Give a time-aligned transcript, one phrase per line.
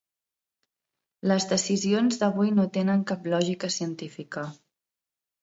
[1.31, 4.47] Les decisions d’avui no tenen cap lògica científica.